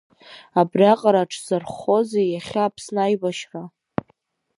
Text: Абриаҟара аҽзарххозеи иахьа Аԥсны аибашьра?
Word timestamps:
Абриаҟара 0.59 1.19
аҽзарххозеи 1.23 2.27
иахьа 2.29 2.63
Аԥсны 2.65 3.01
аибашьра? 3.03 3.63